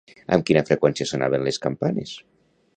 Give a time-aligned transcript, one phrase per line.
[0.37, 2.19] Amb quina freqüència sonaven les campanes?